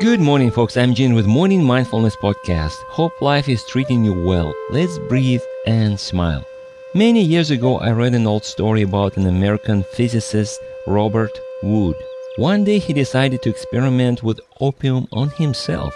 Good 0.00 0.18
morning, 0.18 0.50
folks. 0.50 0.78
I'm 0.78 0.94
Gene 0.94 1.12
with 1.12 1.26
Morning 1.26 1.62
Mindfulness 1.62 2.16
Podcast. 2.16 2.72
Hope 2.88 3.20
life 3.20 3.50
is 3.50 3.62
treating 3.64 4.02
you 4.02 4.14
well. 4.14 4.54
Let's 4.70 4.98
breathe 4.98 5.42
and 5.66 6.00
smile. 6.00 6.42
Many 6.94 7.22
years 7.22 7.50
ago, 7.50 7.78
I 7.80 7.90
read 7.90 8.14
an 8.14 8.26
old 8.26 8.42
story 8.42 8.80
about 8.80 9.18
an 9.18 9.26
American 9.26 9.82
physicist, 9.82 10.58
Robert 10.86 11.38
Wood. 11.62 11.96
One 12.36 12.64
day, 12.64 12.78
he 12.78 12.94
decided 12.94 13.42
to 13.42 13.50
experiment 13.50 14.22
with 14.22 14.40
opium 14.58 15.06
on 15.12 15.28
himself. 15.28 15.94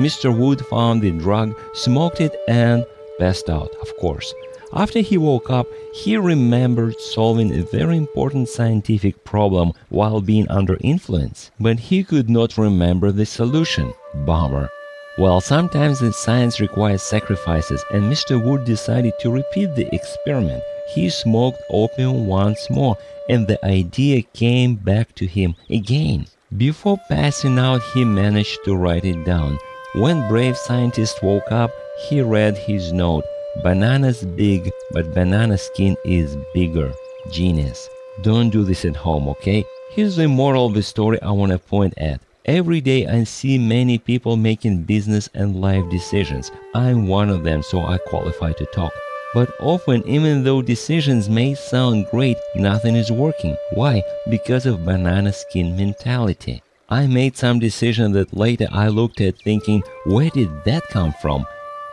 Mr. 0.00 0.36
Wood 0.36 0.66
found 0.66 1.00
the 1.00 1.12
drug, 1.12 1.56
smoked 1.74 2.20
it, 2.20 2.34
and 2.48 2.84
passed 3.20 3.48
out, 3.48 3.70
of 3.80 3.96
course. 3.98 4.34
After 4.76 4.98
he 4.98 5.16
woke 5.16 5.50
up, 5.50 5.68
he 5.92 6.16
remembered 6.16 6.98
solving 6.98 7.54
a 7.54 7.62
very 7.62 7.96
important 7.96 8.48
scientific 8.48 9.24
problem 9.24 9.72
while 9.88 10.20
being 10.20 10.50
under 10.50 10.76
influence, 10.80 11.52
but 11.60 11.78
he 11.78 12.02
could 12.02 12.28
not 12.28 12.58
remember 12.58 13.12
the 13.12 13.24
solution. 13.24 13.94
Bummer. 14.26 14.68
Well, 15.16 15.40
sometimes 15.40 16.00
the 16.00 16.12
science 16.12 16.58
requires 16.58 17.02
sacrifices, 17.02 17.84
and 17.92 18.10
Mr. 18.10 18.42
Wood 18.42 18.64
decided 18.64 19.12
to 19.20 19.30
repeat 19.30 19.76
the 19.76 19.88
experiment. 19.94 20.64
He 20.92 21.08
smoked 21.08 21.62
opium 21.70 22.26
once 22.26 22.68
more, 22.68 22.98
and 23.28 23.46
the 23.46 23.64
idea 23.64 24.22
came 24.22 24.74
back 24.74 25.14
to 25.14 25.26
him 25.26 25.54
again. 25.70 26.26
Before 26.56 26.98
passing 27.08 27.60
out, 27.60 27.80
he 27.94 28.04
managed 28.04 28.64
to 28.64 28.74
write 28.74 29.04
it 29.04 29.24
down. 29.24 29.56
When 29.94 30.26
brave 30.26 30.56
scientist 30.56 31.22
woke 31.22 31.52
up, 31.52 31.70
he 32.08 32.20
read 32.20 32.58
his 32.58 32.92
note. 32.92 33.24
Banana's 33.62 34.24
big, 34.24 34.70
but 34.90 35.14
banana 35.14 35.56
skin 35.56 35.96
is 36.04 36.36
bigger. 36.52 36.92
Genius. 37.30 37.88
Don't 38.22 38.50
do 38.50 38.64
this 38.64 38.84
at 38.84 38.96
home, 38.96 39.28
okay? 39.28 39.64
Here's 39.90 40.16
the 40.16 40.28
moral 40.28 40.66
of 40.66 40.74
the 40.74 40.82
story 40.82 41.20
I 41.22 41.30
want 41.30 41.52
to 41.52 41.58
point 41.58 41.94
at. 41.96 42.20
Every 42.44 42.80
day 42.80 43.06
I 43.06 43.24
see 43.24 43.56
many 43.58 43.96
people 43.96 44.36
making 44.36 44.82
business 44.82 45.30
and 45.34 45.60
life 45.60 45.88
decisions. 45.88 46.50
I'm 46.74 47.06
one 47.06 47.30
of 47.30 47.44
them, 47.44 47.62
so 47.62 47.80
I 47.80 47.98
qualify 47.98 48.52
to 48.52 48.66
talk. 48.66 48.92
But 49.32 49.54
often, 49.60 50.06
even 50.06 50.44
though 50.44 50.60
decisions 50.60 51.28
may 51.28 51.54
sound 51.54 52.06
great, 52.10 52.36
nothing 52.56 52.96
is 52.96 53.10
working. 53.10 53.56
Why? 53.72 54.02
Because 54.28 54.66
of 54.66 54.84
banana 54.84 55.32
skin 55.32 55.76
mentality. 55.76 56.62
I 56.90 57.06
made 57.06 57.36
some 57.36 57.58
decision 57.58 58.12
that 58.12 58.36
later 58.36 58.68
I 58.70 58.88
looked 58.88 59.20
at 59.20 59.38
thinking, 59.42 59.82
where 60.04 60.30
did 60.30 60.50
that 60.64 60.86
come 60.88 61.14
from? 61.22 61.46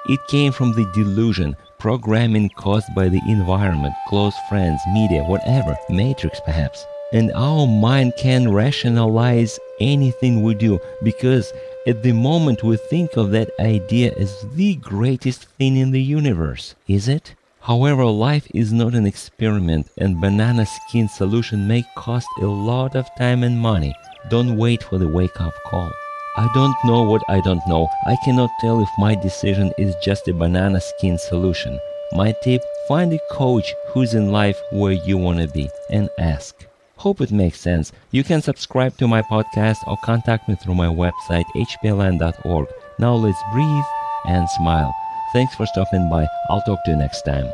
It 0.08 0.20
came 0.28 0.52
from 0.52 0.74
the 0.74 0.90
delusion, 0.94 1.56
programming 1.78 2.50
caused 2.50 2.94
by 2.96 3.08
the 3.08 3.22
environment, 3.28 3.94
close 4.08 4.34
friends, 4.50 4.82
media, 4.94 5.24
whatever, 5.24 5.78
matrix 5.90 6.40
perhaps. 6.40 6.84
And 7.14 7.32
our 7.34 7.68
mind 7.68 8.14
can 8.18 8.52
rationalize 8.52 9.60
anything 9.80 10.42
we 10.42 10.56
do 10.56 10.80
because 11.04 11.54
at 11.86 12.02
the 12.02 12.14
moment 12.14 12.64
we 12.64 12.78
think 12.78 13.16
of 13.16 13.32
that 13.32 13.52
idea 13.60 14.14
as 14.18 14.46
the 14.54 14.76
greatest 14.76 15.46
thing 15.58 15.78
in 15.78 15.92
the 15.92 16.02
universe. 16.02 16.74
Is 16.88 17.08
it? 17.08 17.36
However, 17.60 18.06
life 18.06 18.48
is 18.56 18.74
not 18.74 18.96
an 18.96 19.06
experiment 19.06 19.88
and 20.00 20.20
banana 20.20 20.66
skin 20.66 21.08
solution 21.10 21.68
may 21.68 21.84
cost 21.96 22.28
a 22.42 22.48
lot 22.48 22.96
of 22.96 23.08
time 23.20 23.44
and 23.44 23.60
money. 23.60 23.94
Don't 24.30 24.58
wait 24.58 24.82
for 24.82 24.98
the 24.98 25.08
wake 25.08 25.40
up 25.40 25.54
call. 25.68 25.92
I 26.38 26.48
don't 26.54 26.78
know 26.86 27.04
what 27.04 27.24
I 27.28 27.42
don't 27.42 27.66
know. 27.68 27.90
I 28.06 28.16
cannot 28.24 28.52
tell 28.62 28.82
if 28.82 28.90
my 28.98 29.16
decision 29.16 29.74
is 29.78 29.94
just 30.02 30.30
a 30.30 30.34
banana 30.34 30.80
skin 30.80 31.18
solution. 31.18 31.78
My 32.14 32.34
tip 32.42 32.62
find 32.88 33.12
a 33.12 33.20
coach 33.32 33.74
who's 33.90 34.14
in 34.14 34.32
life 34.32 34.58
where 34.72 34.94
you 34.94 35.18
want 35.18 35.40
to 35.40 35.50
be 35.50 35.70
and 35.90 36.10
ask. 36.18 36.56
Hope 36.96 37.20
it 37.20 37.32
makes 37.34 37.60
sense. 37.60 37.92
You 38.12 38.24
can 38.24 38.42
subscribe 38.42 38.96
to 38.98 39.10
my 39.10 39.22
podcast 39.24 39.86
or 39.88 39.98
contact 40.06 40.48
me 40.48 40.56
through 40.56 40.76
my 40.76 40.88
website 40.88 41.46
hpln.org. 41.54 42.68
Now 42.98 43.16
let's 43.16 43.44
breathe 43.52 43.86
and 44.26 44.50
smile. 44.52 44.96
Thanks 45.34 45.56
for 45.56 45.66
stopping 45.66 46.10
by. 46.10 46.28
I'll 46.50 46.62
talk 46.62 46.84
to 46.86 46.92
you 46.92 46.98
next 46.98 47.24
time. 47.24 47.52